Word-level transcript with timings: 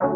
Shorty 0.00 0.12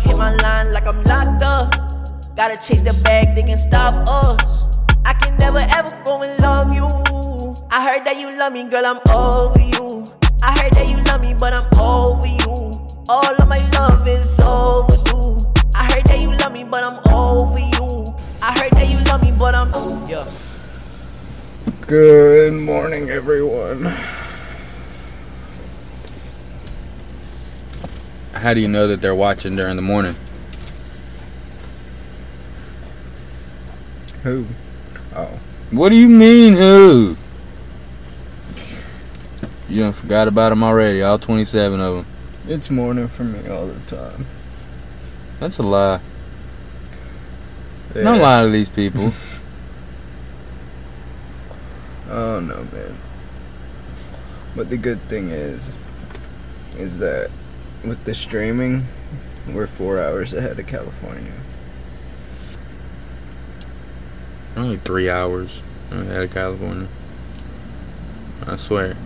hit 0.00 0.18
my 0.18 0.34
line 0.42 0.72
like 0.72 0.82
I'm 0.88 1.04
locked 1.04 1.42
up. 1.44 1.70
Gotta 2.34 2.56
chase 2.56 2.82
the 2.82 3.00
bag, 3.04 3.36
they 3.36 3.42
can 3.42 3.56
stop 3.56 3.94
us. 4.08 4.66
I 5.06 5.12
can 5.14 5.36
never 5.36 5.60
ever 5.60 5.90
go 6.04 6.20
and 6.22 6.42
love 6.42 6.74
you. 6.74 6.88
I 7.70 7.86
heard 7.86 8.04
that 8.04 8.18
you 8.18 8.36
love 8.36 8.52
me, 8.52 8.68
girl, 8.68 8.84
I'm 8.84 8.98
over 9.14 9.60
you. 9.60 10.04
I 10.42 10.58
heard 10.58 10.72
that 10.72 10.88
you 10.90 11.00
love 11.04 11.22
me, 11.22 11.34
but 11.38 11.54
I'm 11.54 11.68
over 11.78 12.26
you. 12.26 12.72
All 13.08 13.40
of 13.40 13.46
my 13.46 13.60
love 13.78 14.08
is 14.08 14.40
overdue. 14.40 14.99
Good 21.90 22.52
morning, 22.52 23.10
everyone. 23.10 23.82
How 28.32 28.54
do 28.54 28.60
you 28.60 28.68
know 28.68 28.86
that 28.86 29.00
they're 29.02 29.12
watching 29.12 29.56
during 29.56 29.74
the 29.74 29.82
morning? 29.82 30.14
Who? 34.22 34.46
Oh, 35.16 35.40
What 35.72 35.88
do 35.88 35.96
you 35.96 36.08
mean, 36.08 36.54
who? 36.54 37.16
You 39.68 39.80
done 39.82 39.92
forgot 39.92 40.28
about 40.28 40.50
them 40.50 40.62
already, 40.62 41.02
all 41.02 41.18
27 41.18 41.80
of 41.80 41.94
them. 41.96 42.06
it's 42.46 42.70
morning 42.70 43.08
for 43.08 43.24
me 43.24 43.48
all 43.48 43.66
the 43.66 43.80
time. 43.96 44.26
That's 45.40 45.58
a 45.58 45.64
lie. 45.64 46.00
Yeah. 47.96 48.02
Don't 48.04 48.20
lie 48.20 48.42
to 48.42 48.48
these 48.48 48.68
people. 48.68 49.12
Oh 52.10 52.40
no, 52.40 52.64
man. 52.72 52.98
But 54.56 54.68
the 54.68 54.76
good 54.76 55.00
thing 55.08 55.30
is, 55.30 55.70
is 56.76 56.98
that 56.98 57.30
with 57.84 58.02
the 58.02 58.16
streaming, 58.16 58.88
we're 59.48 59.68
four 59.68 60.00
hours 60.00 60.34
ahead 60.34 60.58
of 60.58 60.66
California. 60.66 61.32
Only 64.56 64.78
three 64.78 65.08
hours 65.08 65.62
ahead 65.92 66.22
of 66.22 66.30
California. 66.32 66.88
I 68.44 68.56
swear. 68.56 68.96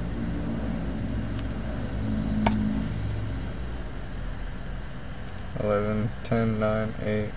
Eleven, 5.61 6.09
ten, 6.25 6.59
nine, 6.59 6.95
eight. 7.05 7.31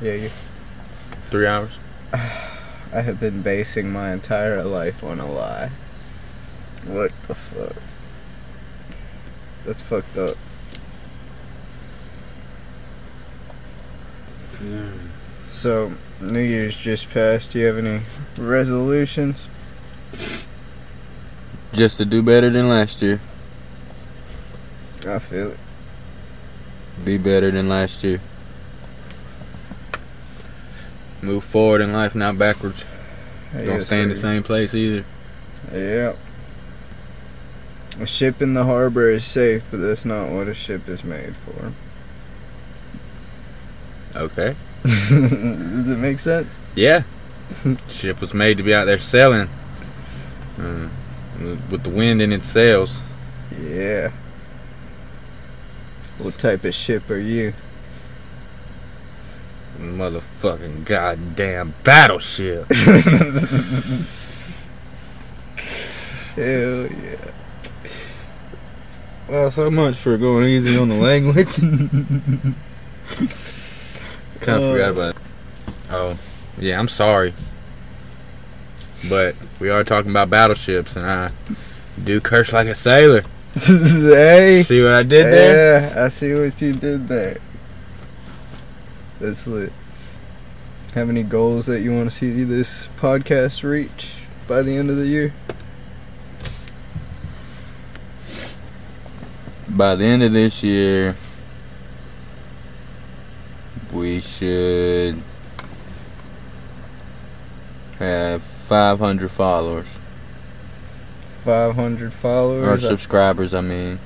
Yeah, 0.00 0.14
you. 0.14 0.30
Three 1.30 1.46
hours? 1.46 1.72
I 2.92 3.02
have 3.02 3.20
been 3.20 3.42
basing 3.42 3.90
my 3.90 4.12
entire 4.12 4.62
life 4.64 5.04
on 5.04 5.20
a 5.20 5.30
lie. 5.30 5.70
What 6.86 7.12
the 7.26 7.34
fuck? 7.34 7.76
That's 9.64 9.82
fucked 9.82 10.16
up. 10.16 10.36
Yeah. 14.64 14.90
So, 15.44 15.92
New 16.20 16.40
Year's 16.40 16.76
just 16.76 17.10
passed. 17.10 17.52
Do 17.52 17.58
you 17.58 17.66
have 17.66 17.78
any 17.78 18.00
resolutions? 18.38 19.48
Just 21.74 21.98
to 21.98 22.06
do 22.06 22.22
better 22.22 22.48
than 22.48 22.68
last 22.68 23.02
year. 23.02 23.20
I 25.06 25.18
feel 25.18 25.52
it. 25.52 25.58
Be 27.04 27.18
better 27.18 27.50
than 27.50 27.68
last 27.68 28.02
year. 28.02 28.20
Move 31.20 31.44
forward 31.44 31.80
in 31.80 31.92
life, 31.92 32.14
not 32.14 32.38
backwards. 32.38 32.84
Don't 33.52 33.80
stay 33.80 34.02
in 34.02 34.08
the 34.08 34.16
same 34.16 34.42
place 34.42 34.74
either. 34.74 35.04
Yep. 35.72 36.18
A 38.00 38.06
ship 38.06 38.40
in 38.40 38.54
the 38.54 38.64
harbor 38.64 39.10
is 39.10 39.24
safe, 39.24 39.64
but 39.70 39.78
that's 39.78 40.04
not 40.04 40.28
what 40.28 40.46
a 40.46 40.54
ship 40.54 40.88
is 40.88 41.02
made 41.02 41.34
for. 41.36 41.72
Okay. 44.14 44.54
Does 44.84 45.90
it 45.90 45.98
make 45.98 46.20
sense? 46.20 46.60
Yeah. 46.74 47.02
Ship 47.88 48.20
was 48.20 48.34
made 48.34 48.56
to 48.58 48.62
be 48.62 48.72
out 48.74 48.84
there 48.84 48.98
sailing. 48.98 49.48
Uh, 50.58 50.88
with 51.70 51.82
the 51.82 51.90
wind 51.90 52.22
in 52.22 52.32
its 52.32 52.46
sails. 52.46 53.00
Yeah. 53.60 54.12
What 56.18 56.38
type 56.38 56.64
of 56.64 56.74
ship 56.74 57.08
are 57.10 57.18
you? 57.18 57.54
Motherfucking 59.78 60.84
goddamn 60.84 61.74
battleship. 61.84 62.68
Hell 66.34 66.86
yeah. 66.86 67.16
well, 69.28 69.50
so 69.50 69.70
much 69.70 69.96
for 69.96 70.16
going 70.18 70.44
easy 70.48 70.76
on 70.78 70.88
the 70.88 70.94
language. 71.00 71.46
kind 74.40 74.62
of 74.62 74.64
uh, 74.64 74.72
forgot 74.72 74.90
about 74.90 75.14
it. 75.14 75.22
Oh, 75.90 76.18
yeah, 76.58 76.78
I'm 76.78 76.88
sorry. 76.88 77.34
But 79.08 79.36
we 79.60 79.70
are 79.70 79.84
talking 79.84 80.10
about 80.10 80.28
battleships, 80.28 80.96
and 80.96 81.06
I 81.06 81.30
do 82.02 82.20
curse 82.20 82.52
like 82.52 82.66
a 82.66 82.74
sailor. 82.74 83.22
hey. 83.54 84.64
See 84.64 84.82
what 84.82 84.92
I 84.92 85.02
did 85.02 85.26
there? 85.26 85.80
Yeah, 85.82 86.04
I 86.04 86.08
see 86.08 86.34
what 86.34 86.60
you 86.60 86.72
did 86.72 87.06
there. 87.06 87.38
That's 89.20 89.46
lit. 89.46 89.72
Have 90.94 91.10
any 91.10 91.22
goals 91.22 91.66
that 91.66 91.80
you 91.80 91.92
want 91.92 92.10
to 92.10 92.16
see 92.16 92.44
this 92.44 92.88
podcast 92.98 93.62
reach 93.62 94.14
by 94.46 94.62
the 94.62 94.76
end 94.76 94.90
of 94.90 94.96
the 94.96 95.06
year? 95.06 95.34
By 99.68 99.96
the 99.96 100.04
end 100.04 100.22
of 100.22 100.32
this 100.32 100.62
year, 100.62 101.16
we 103.92 104.20
should 104.20 105.22
have 107.98 108.42
500 108.42 109.30
followers. 109.30 109.98
500 111.44 112.12
followers? 112.12 112.84
Or 112.84 112.86
subscribers, 112.86 113.52
I 113.54 113.60
mean. 113.60 113.98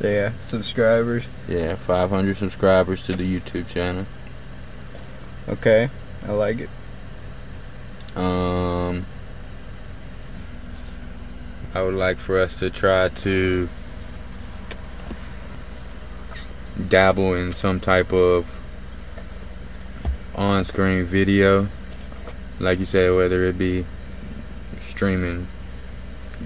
Yeah, 0.00 0.32
subscribers. 0.38 1.28
Yeah, 1.48 1.76
500 1.76 2.36
subscribers 2.36 3.04
to 3.06 3.12
the 3.14 3.40
YouTube 3.40 3.66
channel. 3.66 4.06
Okay, 5.48 5.90
I 6.26 6.32
like 6.32 6.58
it. 6.60 6.70
Um, 8.16 9.02
I 11.74 11.82
would 11.82 11.94
like 11.94 12.18
for 12.18 12.40
us 12.40 12.58
to 12.58 12.70
try 12.70 13.08
to 13.08 13.68
dabble 16.88 17.34
in 17.34 17.52
some 17.52 17.80
type 17.80 18.12
of 18.12 18.60
on-screen 20.34 21.04
video, 21.04 21.68
like 22.58 22.78
you 22.78 22.86
said, 22.86 23.14
whether 23.14 23.44
it 23.44 23.58
be 23.58 23.86
streaming 24.80 25.48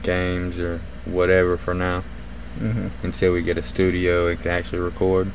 games 0.02 0.58
or 0.58 0.80
whatever 1.04 1.56
for 1.56 1.74
now, 1.74 2.04
hmm 2.60 2.88
until 3.02 3.32
we 3.32 3.42
get 3.42 3.56
a 3.58 3.62
studio 3.62 4.28
and 4.28 4.40
can 4.40 4.50
actually 4.50 4.78
record. 4.80 5.32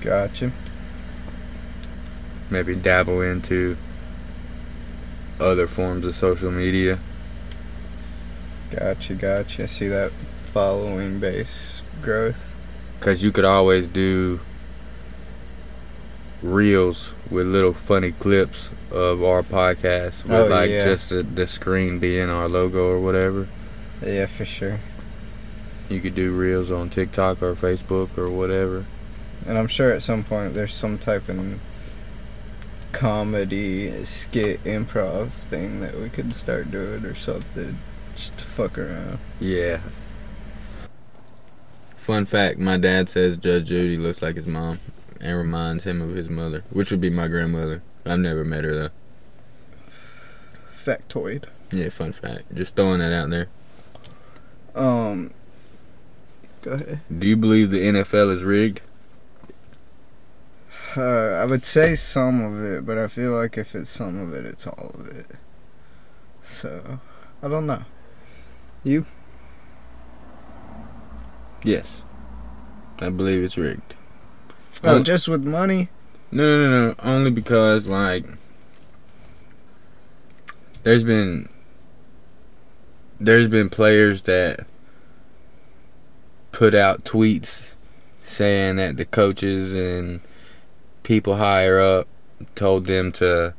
Gotcha. 0.00 0.50
Maybe 2.50 2.74
dabble 2.74 3.22
into 3.22 3.76
other 5.40 5.66
forms 5.66 6.04
of 6.04 6.14
social 6.16 6.50
media. 6.50 6.98
Gotcha, 8.70 9.14
gotcha. 9.14 9.68
See 9.68 9.88
that 9.88 10.12
following 10.52 11.18
base 11.20 11.82
growth. 12.02 12.50
Cause 13.00 13.22
you 13.22 13.32
could 13.32 13.44
always 13.44 13.88
do 13.88 14.40
reels 16.42 17.12
with 17.30 17.46
little 17.46 17.72
funny 17.72 18.12
clips 18.12 18.70
of 18.90 19.22
our 19.22 19.42
podcast 19.42 20.24
with 20.24 20.32
Oh, 20.32 20.46
like 20.46 20.70
yeah. 20.70 20.84
just 20.84 21.10
the, 21.10 21.22
the 21.22 21.46
screen 21.46 21.98
being 21.98 22.28
our 22.28 22.48
logo 22.48 22.88
or 22.88 23.00
whatever. 23.00 23.46
Yeah, 24.04 24.26
for 24.26 24.44
sure. 24.44 24.80
You 25.92 26.00
could 26.00 26.14
do 26.14 26.32
reels 26.32 26.70
on 26.70 26.88
TikTok 26.88 27.42
or 27.42 27.54
Facebook 27.54 28.16
or 28.16 28.30
whatever. 28.30 28.86
And 29.46 29.58
I'm 29.58 29.68
sure 29.68 29.92
at 29.92 30.02
some 30.02 30.24
point 30.24 30.54
there's 30.54 30.72
some 30.72 30.96
type 30.98 31.28
of 31.28 31.60
comedy 32.92 34.04
skit 34.04 34.64
improv 34.64 35.30
thing 35.30 35.80
that 35.80 35.98
we 35.98 36.08
could 36.08 36.34
start 36.34 36.70
doing 36.70 37.04
or 37.04 37.14
something 37.14 37.78
just 38.16 38.38
to 38.38 38.44
fuck 38.44 38.78
around. 38.78 39.18
Yeah. 39.38 39.80
Fun 41.96 42.24
fact, 42.24 42.58
my 42.58 42.78
dad 42.78 43.10
says 43.10 43.36
Judge 43.36 43.66
Judy 43.66 43.98
looks 43.98 44.22
like 44.22 44.36
his 44.36 44.46
mom 44.46 44.78
and 45.20 45.36
reminds 45.36 45.84
him 45.84 46.00
of 46.00 46.14
his 46.14 46.30
mother, 46.30 46.64
which 46.70 46.90
would 46.90 47.00
be 47.00 47.10
my 47.10 47.28
grandmother. 47.28 47.82
I've 48.06 48.18
never 48.18 48.44
met 48.44 48.64
her 48.64 48.74
though. 48.74 48.88
Factoid. 50.74 51.44
Yeah, 51.70 51.90
fun 51.90 52.12
fact. 52.12 52.54
Just 52.54 52.76
throwing 52.76 53.00
that 53.00 53.12
out 53.12 53.28
there. 53.28 53.48
Um 54.74 55.32
go 56.62 56.72
ahead. 56.72 57.00
Do 57.16 57.26
you 57.26 57.36
believe 57.36 57.70
the 57.70 57.80
NFL 57.80 58.34
is 58.36 58.42
rigged? 58.42 58.80
Uh, 60.96 61.00
I 61.40 61.44
would 61.46 61.64
say 61.64 61.94
some 61.94 62.42
of 62.44 62.62
it, 62.64 62.84
but 62.84 62.98
I 62.98 63.08
feel 63.08 63.32
like 63.32 63.56
if 63.56 63.74
it's 63.74 63.90
some 63.90 64.18
of 64.20 64.32
it, 64.34 64.44
it's 64.44 64.66
all 64.66 64.90
of 64.94 65.08
it. 65.08 65.26
So, 66.42 66.98
I 67.42 67.48
don't 67.48 67.66
know. 67.66 67.82
You? 68.84 69.06
Yes. 71.62 72.02
I 73.00 73.08
believe 73.08 73.42
it's 73.42 73.56
rigged. 73.56 73.94
Oh, 74.84 74.96
Um, 74.96 75.04
just 75.04 75.28
with 75.28 75.44
money? 75.44 75.88
No, 76.30 76.44
no, 76.44 76.70
no, 76.70 76.88
no. 76.88 76.94
Only 76.98 77.30
because 77.30 77.86
like 77.86 78.24
there's 80.82 81.04
been 81.04 81.48
there's 83.20 83.48
been 83.48 83.68
players 83.68 84.22
that 84.22 84.66
put 86.52 86.74
out 86.74 87.04
tweets 87.04 87.72
saying 88.22 88.76
that 88.76 88.96
the 88.96 89.04
coaches 89.04 89.72
and 89.72 90.20
people 91.02 91.36
higher 91.36 91.80
up 91.80 92.06
told 92.54 92.86
them 92.86 93.10
to 93.12 93.54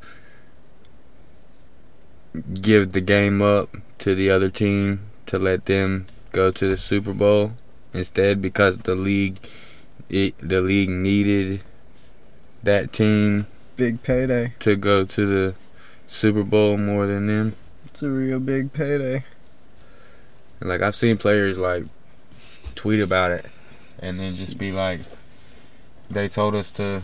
give 2.54 2.94
the 2.94 3.02
game 3.02 3.42
up 3.42 3.70
to 4.00 4.16
the 4.16 4.30
other 4.30 4.50
team 4.50 5.02
to 5.26 5.38
let 5.38 5.66
them 5.66 6.06
go 6.32 6.52
to 6.52 6.70
the 6.70 6.78
Super 6.78 7.14
Bowl 7.14 7.54
instead 7.94 8.42
because 8.42 8.80
the 8.80 8.96
league 8.96 9.38
it, 10.10 10.36
the 10.38 10.62
league 10.62 10.90
needed 10.90 11.64
that 12.64 12.92
team 12.94 13.48
Big 13.76 14.04
payday. 14.04 14.54
to 14.60 14.76
go 14.76 15.06
to 15.06 15.26
the 15.26 15.56
Super 16.08 16.44
Bowl 16.44 16.78
more 16.78 17.08
than 17.08 17.28
them. 17.28 17.56
It's 17.86 18.04
a 18.04 18.10
real 18.10 18.40
big 18.40 18.74
payday. 18.74 19.24
Like 20.60 20.82
I've 20.82 20.96
seen 20.96 21.18
players 21.18 21.58
like 21.58 21.86
tweet 22.74 23.00
about 23.00 23.32
it 23.32 23.46
and 24.00 24.20
then 24.20 24.36
just 24.36 24.58
be 24.58 24.72
like 24.72 25.00
they 26.10 26.28
told 26.28 26.56
us 26.56 26.70
to 26.72 27.02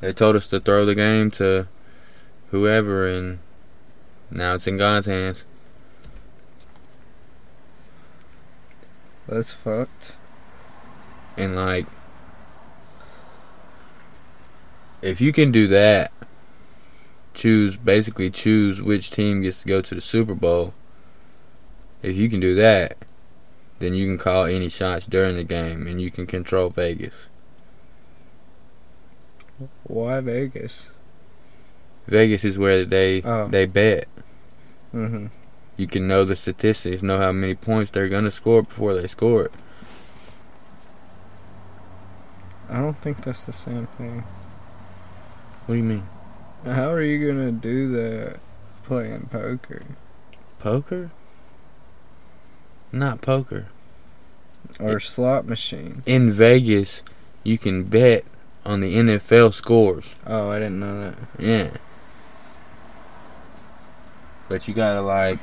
they 0.00 0.12
told 0.12 0.36
us 0.36 0.46
to 0.48 0.60
throw 0.60 0.86
the 0.86 0.94
game 0.94 1.30
to 1.30 1.66
whoever 2.50 3.06
and 3.06 3.38
now 4.30 4.54
it's 4.54 4.66
in 4.66 4.76
God's 4.76 5.06
hands. 5.06 5.44
That's 9.26 9.52
fucked. 9.52 10.16
And 11.36 11.56
like 11.56 11.86
if 15.02 15.20
you 15.20 15.32
can 15.32 15.50
do 15.50 15.66
that 15.66 16.12
choose 17.32 17.76
basically 17.76 18.30
choose 18.30 18.82
which 18.82 19.10
team 19.10 19.40
gets 19.40 19.62
to 19.62 19.68
go 19.68 19.80
to 19.80 19.94
the 19.94 20.00
Super 20.00 20.34
Bowl. 20.34 20.74
If 22.02 22.16
you 22.16 22.28
can 22.28 22.40
do 22.40 22.54
that, 22.54 22.96
then 23.80 23.94
you 23.94 24.06
can 24.06 24.18
call 24.18 24.44
any 24.44 24.68
shots 24.68 25.06
during 25.06 25.34
the 25.36 25.44
game 25.44 25.86
and 25.86 26.00
you 26.00 26.10
can 26.10 26.26
control 26.26 26.70
Vegas. 26.70 27.14
Why 29.84 30.20
Vegas? 30.20 30.92
Vegas 32.06 32.44
is 32.44 32.56
where 32.58 32.84
they 32.84 33.22
Oh. 33.22 33.48
they 33.48 33.66
bet. 33.66 34.06
Mm-hmm. 34.94 35.26
You 35.76 35.86
can 35.86 36.06
know 36.06 36.24
the 36.24 36.36
statistics, 36.36 37.02
know 37.02 37.18
how 37.18 37.32
many 37.32 37.54
points 37.54 37.90
they're 37.90 38.08
gonna 38.08 38.30
score 38.30 38.62
before 38.62 38.94
they 38.94 39.06
score 39.06 39.44
it. 39.46 39.52
I 42.68 42.78
don't 42.78 42.98
think 43.00 43.22
that's 43.24 43.44
the 43.44 43.52
same 43.52 43.86
thing. 43.98 44.20
What 45.66 45.74
do 45.74 45.78
you 45.78 45.84
mean? 45.84 46.06
How 46.64 46.90
are 46.90 47.02
you 47.02 47.26
gonna 47.26 47.52
do 47.52 47.88
that 47.92 48.38
playing 48.84 49.28
poker 49.32 49.82
Poker? 50.58 51.10
Not 52.92 53.20
poker. 53.20 53.66
or 54.78 55.00
slot 55.00 55.46
machines. 55.46 56.02
In 56.06 56.32
Vegas, 56.32 57.02
you 57.44 57.58
can 57.58 57.84
bet 57.84 58.24
on 58.64 58.80
the 58.80 58.94
NFL 58.94 59.54
scores. 59.54 60.14
Oh, 60.26 60.50
I 60.50 60.58
didn't 60.58 60.80
know 60.80 61.00
that. 61.00 61.14
Yeah. 61.38 61.70
But 64.48 64.66
you 64.66 64.74
gotta 64.74 65.00
like 65.02 65.38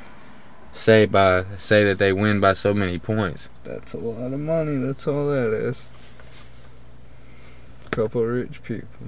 say 0.73 1.05
by 1.05 1.45
say 1.57 1.83
that 1.85 1.97
they 1.97 2.11
win 2.13 2.39
by 2.39 2.53
so 2.53 2.73
many 2.73 2.99
points. 2.99 3.49
That's 3.63 3.93
a 3.93 3.97
lot 3.97 4.33
of 4.33 4.39
money. 4.39 4.75
That's 4.77 5.07
all 5.07 5.27
that 5.27 5.51
is. 5.53 5.85
A 7.85 7.89
Couple 7.89 8.23
rich 8.25 8.61
people. 8.63 9.07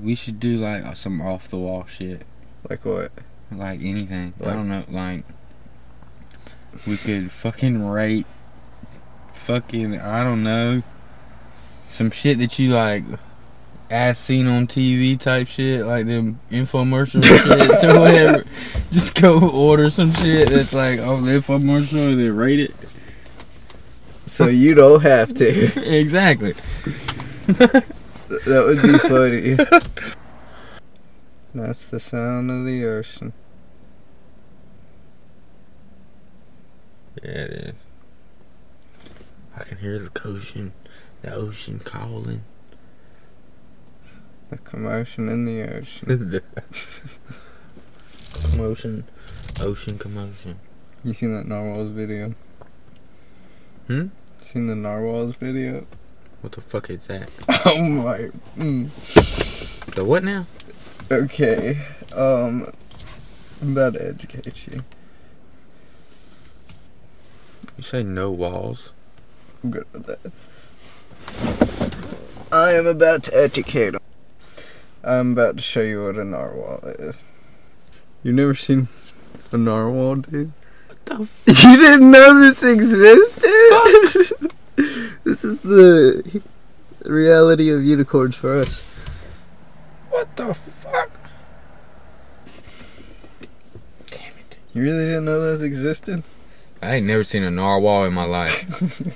We 0.00 0.14
should 0.14 0.40
do 0.40 0.58
like 0.58 0.96
some 0.96 1.20
off 1.20 1.48
the 1.48 1.58
wall 1.58 1.84
shit. 1.86 2.22
Like 2.68 2.84
what? 2.84 3.12
Like 3.52 3.80
anything. 3.82 4.32
I 4.42 4.54
don't 4.54 4.68
know, 4.68 4.84
like 4.88 5.24
we 6.86 6.96
could 6.96 7.30
fucking 7.32 7.86
rate 7.86 8.26
fucking 9.32 10.00
I 10.00 10.24
don't 10.24 10.42
know 10.42 10.82
some 11.88 12.10
shit 12.10 12.38
that 12.38 12.58
you 12.58 12.70
like 12.70 13.04
as 13.90 14.18
seen 14.18 14.46
on 14.46 14.66
TV 14.66 15.18
type 15.18 15.46
shit, 15.46 15.86
like 15.86 16.06
them 16.06 16.40
infomercial 16.50 17.22
shit 17.80 17.94
or 17.94 18.00
whatever. 18.00 18.44
Just 18.90 19.14
go 19.14 19.48
order 19.50 19.90
some 19.90 20.12
shit 20.14 20.50
that's 20.50 20.74
like 20.74 20.98
oh 20.98 21.20
the 21.20 21.32
infomercial 21.32 22.08
and 22.08 22.18
then 22.18 22.34
rate 22.34 22.60
it. 22.60 22.74
So 24.26 24.46
you 24.46 24.74
don't 24.74 25.02
have 25.02 25.34
to. 25.34 25.46
exactly. 25.96 26.54
that 27.46 27.84
would 28.46 28.82
be 28.82 28.98
funny. 29.08 29.54
That's 31.54 31.90
the 31.90 32.00
sound 32.00 32.50
of 32.50 32.64
the 32.64 32.84
ocean. 32.86 33.32
It 37.24 37.50
is. 37.50 37.74
I 39.56 39.64
can 39.64 39.78
hear 39.78 39.98
the 39.98 40.10
ocean, 40.24 40.72
the 41.22 41.32
ocean 41.32 41.78
calling. 41.78 42.42
The 44.50 44.58
commotion 44.58 45.28
in 45.28 45.44
the 45.44 45.62
ocean. 45.62 46.40
commotion, 48.32 49.04
ocean 49.60 49.98
commotion. 49.98 50.58
You 51.02 51.12
seen 51.12 51.32
that 51.34 51.46
narwhals 51.46 51.90
video? 51.90 52.34
Hmm? 53.86 54.08
Seen 54.40 54.66
the 54.66 54.74
narwhals 54.74 55.36
video? 55.36 55.86
What 56.40 56.52
the 56.52 56.60
fuck 56.60 56.90
is 56.90 57.06
that? 57.06 57.30
Oh 57.66 57.80
my. 57.82 58.30
Mm. 58.58 59.94
The 59.94 60.04
what 60.04 60.22
now? 60.22 60.46
Okay. 61.10 61.78
Um. 62.14 62.70
I'm 63.62 63.72
about 63.72 63.94
to 63.94 64.08
educate 64.08 64.66
you. 64.66 64.84
You 67.76 67.82
say 67.82 68.02
no 68.02 68.30
walls? 68.30 68.90
I'm 69.62 69.70
good 69.70 69.86
with 69.92 70.06
that. 70.06 70.20
I 72.52 72.72
am 72.72 72.86
about 72.86 73.24
to 73.24 73.36
educate. 73.36 73.94
I'm 75.02 75.32
about 75.32 75.56
to 75.56 75.62
show 75.62 75.80
you 75.82 76.04
what 76.04 76.16
a 76.16 76.24
narwhal 76.24 76.80
is. 76.98 77.20
You've 78.22 78.36
never 78.36 78.54
seen 78.54 78.88
a 79.52 79.56
narwhal, 79.58 80.16
dude? 80.16 80.52
What 80.88 81.04
the 81.06 81.14
f- 81.22 81.42
You 81.46 81.76
didn't 81.76 82.10
know 82.10 82.40
this 82.40 82.62
existed? 82.62 83.42
this 85.24 85.44
is 85.44 85.58
the 85.60 86.42
reality 87.04 87.70
of 87.70 87.84
unicorns 87.84 88.36
for 88.36 88.60
us. 88.60 88.82
What 90.10 90.36
the 90.36 90.54
fuck? 90.54 91.10
Damn 94.06 94.20
it! 94.38 94.58
You 94.72 94.82
really 94.84 95.04
didn't 95.06 95.24
know 95.24 95.40
those 95.40 95.60
existed? 95.62 96.22
I 96.84 96.96
ain't 96.96 97.06
never 97.06 97.24
seen 97.24 97.42
a 97.42 97.50
narwhal 97.50 98.04
in 98.04 98.12
my 98.12 98.24
life. 98.24 99.08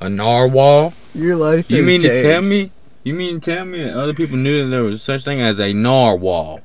A 0.00 0.10
narwhal? 0.10 0.92
Your 1.14 1.36
life. 1.36 1.70
You 1.70 1.78
has 1.78 1.86
mean 1.86 2.00
to 2.02 2.22
tell 2.22 2.42
me? 2.42 2.70
You 3.02 3.14
mean 3.14 3.40
to 3.40 3.54
tell 3.54 3.64
me 3.64 3.82
that 3.82 3.96
other 3.96 4.12
people 4.12 4.36
knew 4.36 4.62
that 4.62 4.68
there 4.68 4.82
was 4.82 5.02
such 5.02 5.24
thing 5.24 5.40
as 5.40 5.58
a 5.58 5.72
narwhal? 5.72 6.60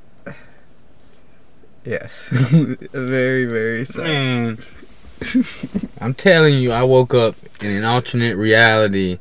Yes. 1.86 2.28
very, 2.92 3.46
very 3.46 3.86
sad. 3.86 4.04
Man, 4.04 4.60
I'm 6.02 6.14
telling 6.14 6.56
you, 6.56 6.74
I 6.74 6.84
woke 6.84 7.14
up 7.14 7.36
in 7.62 7.72
an 7.72 7.86
alternate 7.86 8.36
reality 8.36 9.20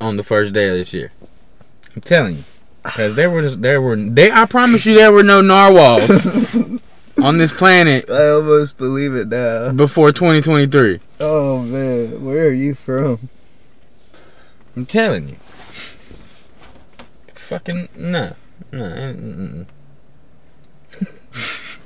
on 0.00 0.18
the 0.18 0.22
first 0.22 0.52
day 0.52 0.68
of 0.68 0.74
this 0.74 0.92
year. 0.92 1.12
I'm 1.96 2.02
telling 2.02 2.36
you, 2.36 2.44
because 2.84 3.14
there 3.14 3.30
were 3.30 3.48
there 3.48 3.80
were 3.80 3.96
they. 3.96 4.30
I 4.30 4.44
promise 4.44 4.84
you, 4.84 4.94
there 4.94 5.12
were 5.12 5.22
no 5.22 5.40
narwhals 5.40 6.08
on 7.22 7.38
this 7.38 7.52
planet 7.52 8.08
I 8.10 8.28
almost 8.30 8.76
believe 8.76 9.14
it 9.14 9.28
now. 9.28 9.72
before 9.72 10.12
2023. 10.12 11.00
Oh 11.20 11.62
man, 11.62 12.24
where 12.24 12.48
are 12.48 12.52
you 12.52 12.74
from? 12.74 13.28
I'm 14.76 14.86
telling 14.86 15.28
you. 15.30 15.36
Fucking 17.34 17.88
no, 17.96 18.34
no. 18.72 18.78
mm, 18.80 19.66
mm, 20.96 21.80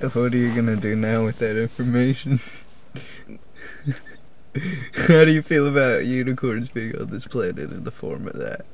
What 0.14 0.34
are 0.34 0.36
you 0.36 0.54
gonna 0.54 0.76
do 0.76 0.96
now 0.96 1.24
with 1.24 1.38
that 1.38 1.56
information? 1.56 2.40
How 5.08 5.24
do 5.24 5.30
you 5.30 5.40
feel 5.40 5.66
about 5.66 6.04
unicorns 6.04 6.68
being 6.68 6.98
on 6.98 7.06
this 7.08 7.26
planet 7.26 7.70
in 7.70 7.84
the 7.84 7.90
form 7.90 8.26
of 8.26 8.34
that? 8.34 8.66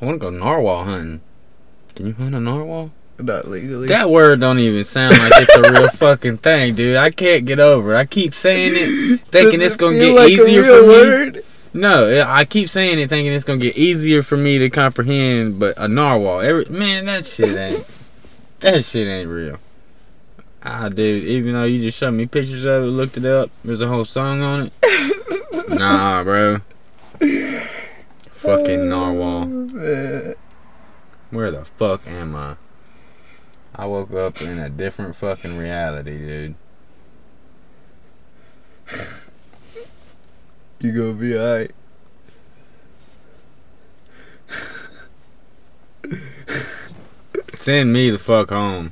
I 0.00 0.04
want 0.04 0.20
to 0.20 0.30
go 0.30 0.36
narwhal 0.36 0.84
hunting. 0.84 1.20
Can 1.94 2.06
you 2.06 2.12
hunt 2.14 2.34
a 2.34 2.40
narwhal? 2.40 2.90
Not 3.18 3.48
legally. 3.48 3.88
That 3.88 4.10
word 4.10 4.40
don't 4.40 4.58
even 4.58 4.84
sound 4.84 5.16
like 5.18 5.32
it's 5.36 5.56
a 5.56 5.62
real 5.62 5.88
fucking 5.94 6.38
thing, 6.38 6.74
dude. 6.74 6.96
I 6.96 7.10
can't 7.10 7.44
get 7.44 7.60
over 7.60 7.94
it. 7.94 7.98
I 7.98 8.04
keep 8.06 8.34
saying 8.34 8.72
it, 8.74 9.20
thinking 9.20 9.60
it's 9.60 9.76
gonna 9.76 9.96
get 9.96 10.16
like 10.16 10.30
easier 10.30 10.64
for 10.64 10.82
me. 10.82 10.88
word? 10.88 11.44
No, 11.72 12.24
I 12.26 12.44
keep 12.44 12.68
saying 12.68 12.98
it, 12.98 13.08
thinking 13.08 13.32
it's 13.32 13.44
gonna 13.44 13.58
get 13.58 13.76
easier 13.76 14.22
for 14.22 14.36
me 14.36 14.58
to 14.58 14.68
comprehend. 14.68 15.60
But 15.60 15.74
a 15.76 15.86
narwhal, 15.86 16.40
every 16.40 16.64
man, 16.66 17.06
that 17.06 17.24
shit 17.24 17.56
ain't. 17.56 17.86
that 18.60 18.84
shit 18.84 19.06
ain't 19.06 19.28
real. 19.28 19.58
Ah, 20.64 20.88
dude. 20.88 21.24
Even 21.24 21.52
though 21.52 21.64
you 21.64 21.82
just 21.82 21.98
showed 21.98 22.12
me 22.12 22.26
pictures 22.26 22.64
of 22.64 22.84
it, 22.84 22.86
looked 22.86 23.16
it 23.16 23.24
up, 23.24 23.50
there's 23.64 23.80
a 23.80 23.86
whole 23.86 24.04
song 24.04 24.42
on 24.42 24.70
it. 24.82 25.68
nah, 25.78 26.24
bro. 26.24 26.60
Fucking 28.32 28.88
narwhal. 28.88 29.46
Where 31.30 31.50
the 31.50 31.64
fuck 31.64 32.06
am 32.06 32.34
I? 32.34 32.56
I 33.76 33.86
woke 33.86 34.12
up 34.12 34.40
in 34.40 34.58
a 34.58 34.70
different 34.70 35.16
fucking 35.16 35.58
reality, 35.58 36.18
dude. 36.18 36.54
You 40.80 40.92
gonna 40.92 41.14
be 41.14 41.36
alright. 41.36 41.72
Send 47.56 47.92
me 47.92 48.10
the 48.10 48.18
fuck 48.18 48.50
home. 48.50 48.90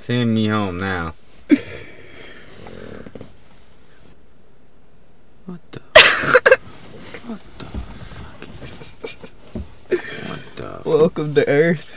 Send 0.00 0.34
me 0.34 0.48
home 0.48 0.78
now. 0.78 1.14
What 5.46 5.60
the? 5.72 5.80
What 7.26 7.40
the 7.58 7.64
fuck 7.64 8.48
is 8.48 9.16
What 10.28 10.42
the? 10.56 10.88
Welcome 10.88 11.34
to 11.34 11.48
Earth. 11.48 11.90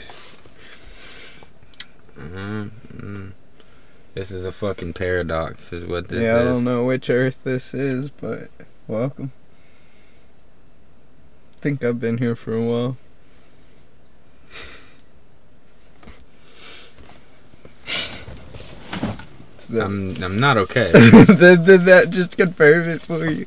Mhm, 2.18 2.72
mm. 2.96 3.32
This 4.18 4.32
is 4.32 4.46
a 4.46 4.52
fucking 4.52 4.94
paradox, 4.94 5.72
is 5.72 5.86
what 5.86 6.08
this 6.08 6.18
is. 6.18 6.24
yeah, 6.24 6.40
I 6.40 6.44
don't 6.44 6.64
know 6.64 6.84
which 6.86 7.08
Earth 7.08 7.38
this 7.44 7.76
is, 7.76 8.10
but 8.10 8.50
welcome. 8.88 9.32
think 11.58 11.84
I've 11.84 12.00
been 12.00 12.18
here 12.18 12.36
for 12.36 12.56
a 12.56 12.64
while. 12.64 12.98
That- 19.70 19.86
I'm 19.86 20.24
I'm 20.24 20.40
not 20.40 20.58
okay. 20.58 20.92
did, 21.28 21.66
did 21.66 21.82
that 21.82 22.08
just 22.10 22.38
confirm 22.38 22.90
it 22.90 23.02
for 23.04 23.30
you? 23.30 23.46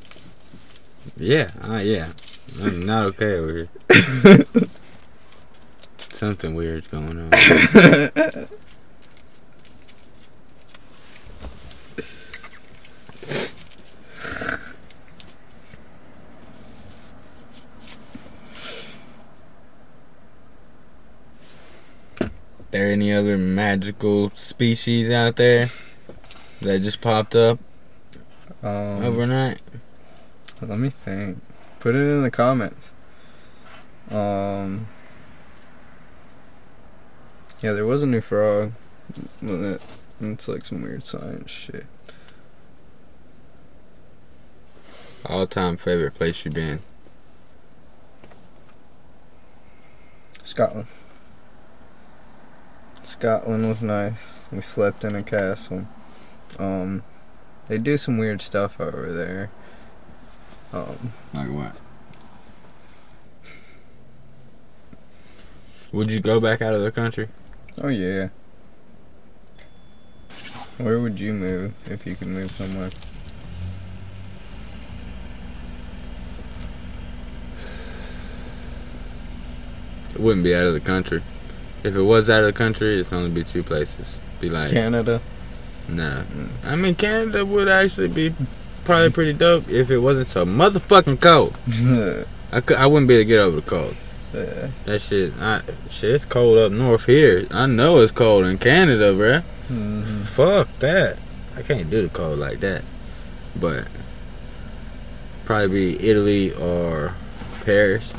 yeah, 1.17 1.51
uh, 1.63 1.81
yeah. 1.83 2.13
I'm 2.63 2.87
not 2.87 3.07
okay 3.07 3.39
over 3.39 3.53
here. 3.55 3.69
Something 5.97 6.55
weird's 6.55 6.87
going 6.87 7.19
on. 7.19 7.31
there 22.71 22.93
any 22.93 23.13
other 23.13 23.37
magical 23.61 24.31
species 24.31 25.11
out 25.11 25.37
there 25.37 25.67
that 26.63 26.81
just 26.81 27.03
popped 27.03 27.35
up 27.37 27.59
Um, 28.63 29.05
overnight? 29.05 29.61
Let 30.63 30.79
me 30.79 30.89
think. 30.89 31.43
Put 31.79 31.95
it 31.95 31.99
in 31.99 32.23
the 32.23 32.31
comments. 32.31 32.93
Um. 34.11 34.87
Yeah, 37.63 37.73
there 37.73 37.85
was 37.85 38.03
a 38.03 38.07
new 38.07 38.23
frog. 38.23 38.73
It's 39.43 40.49
like 40.49 40.65
some 40.65 40.81
weird 40.83 41.05
science 41.05 41.51
shit. 41.51 41.87
All 45.27 45.47
time 45.47 45.77
favorite 45.77 46.15
place 46.15 46.45
you've 46.47 46.55
been? 46.55 46.81
Scotland. 50.43 50.87
Scotland 53.21 53.69
was 53.69 53.83
nice. 53.83 54.47
We 54.51 54.63
slept 54.63 55.05
in 55.05 55.15
a 55.15 55.23
castle. 55.23 55.87
Um, 56.59 57.03
they 57.69 57.77
do 57.77 57.99
some 57.99 58.17
weird 58.17 58.41
stuff 58.41 58.81
over 58.81 59.13
there. 59.13 59.51
Um, 60.73 61.13
Like 61.35 61.51
what? 61.51 61.77
Would 65.93 66.11
you 66.11 66.21
go 66.21 66.41
back 66.41 66.63
out 66.63 66.73
of 66.73 66.81
the 66.81 66.91
country? 66.91 67.29
oh 67.83 67.89
yeah. 67.89 68.31
Where 70.79 70.99
would 70.99 71.21
you 71.21 71.35
move 71.35 71.75
if 71.91 72.07
you 72.07 72.17
could 72.17 72.29
move 72.29 72.51
somewhere? 72.53 72.89
It 80.15 80.21
wouldn't 80.21 80.43
be 80.45 80.55
out 80.55 80.65
of 80.65 80.73
the 80.73 80.81
country. 80.81 81.23
If 81.83 81.95
it 81.95 82.03
was 82.03 82.29
out 82.29 82.41
of 82.41 82.47
the 82.47 82.53
country, 82.53 83.01
it's 83.01 83.13
only 83.13 83.31
be 83.31 83.45
two 83.45 83.63
places. 83.63 84.17
Be 84.41 84.49
like, 84.51 84.71
Canada. 84.71 85.21
nah. 85.89 86.23
Mm. 86.23 86.49
I 86.65 86.77
mean, 86.77 86.95
Canada 86.95 87.45
would 87.45 87.69
actually 87.69 88.09
be 88.09 88.35
probably 88.85 89.11
pretty 89.11 89.33
dope 89.33 89.69
if 89.69 89.91
it 89.91 89.99
wasn't 89.99 90.29
so 90.29 90.45
motherfucking 90.45 91.21
cold. 91.21 91.57
I 92.53 92.61
could, 92.61 92.77
I 92.77 92.87
wouldn't 92.87 93.09
be 93.09 93.15
able 93.15 93.21
to 93.23 93.25
get 93.27 93.39
over 93.39 93.57
the 93.57 93.63
cold. 93.63 93.95
yeah. 94.35 94.71
That 94.87 95.01
shit, 95.01 95.33
I, 95.41 95.63
shit, 95.89 96.11
it's 96.15 96.25
cold 96.25 96.59
up 96.59 96.73
north 96.73 97.05
here. 97.07 97.47
I 97.51 97.67
know 97.67 98.01
it's 98.01 98.13
cold 98.13 98.45
in 98.47 98.59
Canada, 98.59 99.13
bruh. 99.15 99.43
Mhm. 99.71 100.05
Fuck 100.25 100.69
that. 100.81 101.17
I 101.57 101.63
can't 101.63 101.89
do 101.91 102.03
the 102.03 102.09
cold 102.09 102.39
like 102.39 102.61
that. 102.61 102.83
But 103.57 103.87
probably 105.45 105.95
be 105.97 106.09
Italy 106.11 106.53
or 106.53 107.15
Paris. 107.65 108.13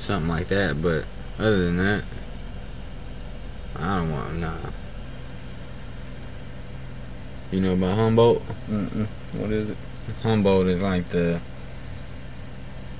Something 0.00 0.28
like 0.28 0.48
that. 0.48 0.82
But 0.82 1.04
other 1.38 1.64
than 1.64 1.76
that, 1.78 2.02
I 3.78 3.96
don't 3.96 4.12
want 4.12 4.34
nah. 4.36 4.52
You 7.50 7.60
know 7.60 7.72
about 7.74 7.96
Humboldt? 7.96 8.42
Mm-mm. 8.70 9.06
What 9.34 9.50
is 9.50 9.70
it? 9.70 9.76
Humboldt 10.22 10.66
is 10.68 10.80
like 10.80 11.08
the 11.10 11.40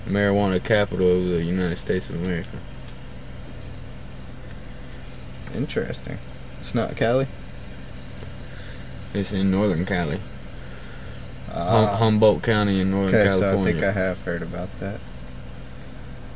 marijuana 0.07 0.63
capital 0.63 1.11
of 1.11 1.25
the 1.29 1.43
United 1.45 1.79
States 1.79 2.09
of 2.09 2.23
America. 2.27 2.59
Interesting. 5.55 6.19
It's 6.59 6.75
not 6.75 6.97
Cali. 6.97 7.27
It's 9.15 9.33
in 9.33 9.51
Northern 9.51 9.85
Cali. 9.85 10.17
Hum- 11.49 11.55
Ah. 11.55 11.97
Humboldt 11.99 12.43
County 12.43 12.81
in 12.81 12.91
Northern 12.91 13.15
Okay, 13.15 13.29
so 13.29 13.61
I 13.61 13.63
think 13.65 13.83
I 13.83 13.93
have 13.93 14.19
heard 14.23 14.43
about 14.43 14.71
that. 14.81 15.01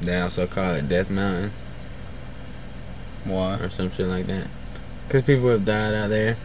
They 0.03 0.21
also 0.21 0.47
call 0.47 0.75
it 0.75 0.89
Death 0.91 1.09
Mountain 1.09 1.53
Why? 3.27 3.55
or 3.57 3.71
some 3.71 3.91
shit 3.91 4.07
like 4.07 4.27
that. 4.27 4.47
Cause 5.09 5.23
people 5.23 5.49
have 5.51 5.65
died 5.65 5.95
out 5.95 6.09
there, 6.09 6.37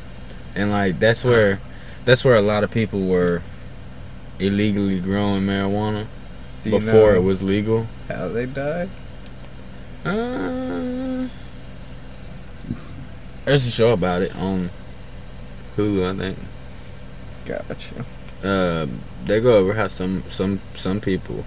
and 0.56 0.72
like 0.72 1.00
that's 1.00 1.24
where, 1.24 1.60
that's 2.06 2.24
where 2.24 2.36
a 2.36 2.42
lot 2.42 2.64
of 2.64 2.72
people 2.72 3.02
were 3.02 3.42
illegally 4.40 5.00
growing 5.00 5.44
marijuana 5.44 6.06
before 6.64 7.16
it 7.16 7.22
was 7.24 7.42
legal. 7.42 7.88
how 8.08 8.28
they 8.30 8.46
died? 8.46 8.90
Uh, 10.06 11.28
there's 13.46 13.66
a 13.66 13.72
show 13.72 13.92
about 13.92 14.22
it 14.22 14.36
on 14.36 14.70
Hulu, 15.76 16.14
I 16.14 16.18
think. 16.18 16.38
Gotcha. 17.46 18.06
Uh, 18.44 18.88
they 19.26 19.40
go 19.40 19.58
over 19.58 19.74
how 19.74 19.88
some 19.88 20.24
some 20.30 20.62
some 20.76 21.00
people 21.02 21.46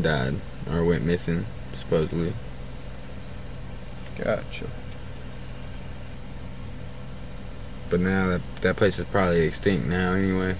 died 0.00 0.36
or 0.70 0.84
went 0.84 1.04
missing 1.04 1.46
supposedly. 1.72 2.32
Gotcha. 4.18 4.66
But 7.90 8.00
now 8.00 8.28
that 8.28 8.40
that 8.62 8.76
place 8.76 8.98
is 8.98 9.04
probably 9.06 9.42
extinct 9.42 9.86
now 9.86 10.12
anyway. 10.14 10.56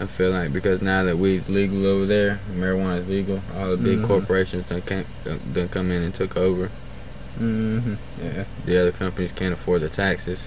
I 0.00 0.06
feel 0.06 0.30
like 0.30 0.52
because 0.52 0.80
now 0.80 1.02
that 1.04 1.18
weed's 1.18 1.48
legal 1.48 1.84
over 1.86 2.06
there, 2.06 2.38
marijuana 2.54 2.98
is 2.98 3.08
legal, 3.08 3.42
all 3.56 3.70
the 3.70 3.76
big 3.76 3.98
Mhm. 3.98 4.06
corporations 4.06 4.68
done, 4.68 4.82
came, 4.82 5.04
done 5.24 5.40
done 5.52 5.68
come 5.68 5.90
in 5.90 6.02
and 6.02 6.14
took 6.14 6.36
over. 6.36 6.70
Mm-hmm. 7.40 7.94
Yeah. 8.22 8.44
The 8.64 8.80
other 8.80 8.92
companies 8.92 9.32
can't 9.32 9.54
afford 9.54 9.80
the 9.82 9.88
taxes. 9.88 10.40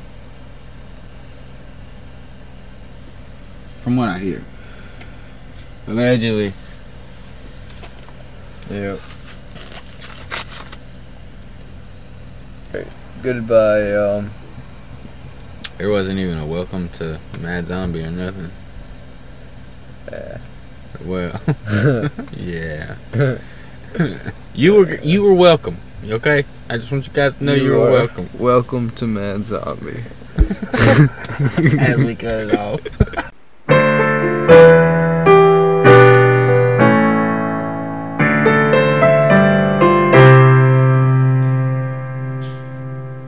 From 3.83 3.95
what 3.97 4.09
I 4.09 4.19
hear. 4.19 4.43
Allegedly. 5.87 6.53
Yep. 8.69 8.99
Goodbye, 13.21 13.93
um. 13.93 14.31
There 15.77 15.89
wasn't 15.89 16.19
even 16.19 16.37
a 16.37 16.45
welcome 16.45 16.89
to 16.89 17.19
Mad 17.39 17.67
Zombie 17.67 18.03
or 18.03 18.11
nothing. 18.11 18.51
Yeah. 20.11 20.37
Well, 21.03 21.41
yeah. 22.37 22.95
you 24.53 24.73
were 24.75 24.95
you 25.01 25.23
were 25.23 25.33
welcome. 25.33 25.77
Okay, 26.03 26.45
I 26.69 26.77
just 26.77 26.91
want 26.91 27.07
you 27.07 27.13
guys 27.13 27.37
to 27.37 27.43
know 27.43 27.53
You 27.53 27.63
you 27.63 27.81
are. 27.81 27.91
welcome. 27.91 28.29
Welcome 28.37 28.89
to 28.91 29.07
Mad 29.07 29.45
Zombie. 29.45 30.03
As 30.37 31.97
we 32.03 32.15
cut 32.15 32.39
it 32.41 32.55
off. 32.57 32.79